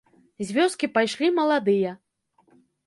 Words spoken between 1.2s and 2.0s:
маладыя.